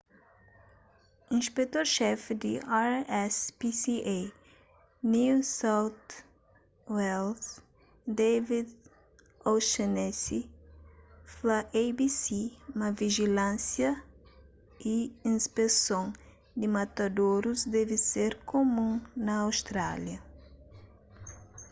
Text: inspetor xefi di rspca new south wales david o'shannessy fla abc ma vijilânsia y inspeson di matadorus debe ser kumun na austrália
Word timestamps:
inspetor 1.37 1.85
xefi 1.95 2.33
di 2.43 2.53
rspca 3.27 4.17
new 5.13 5.35
south 5.59 6.05
wales 6.95 7.45
david 8.19 8.67
o'shannessy 9.51 10.41
fla 11.35 11.59
abc 11.83 12.23
ma 12.79 12.87
vijilânsia 13.01 13.91
y 14.93 14.95
inspeson 15.31 16.05
di 16.59 16.67
matadorus 16.77 17.59
debe 17.75 17.95
ser 18.11 18.31
kumun 18.49 18.91
na 19.25 19.33
austrália 19.47 20.19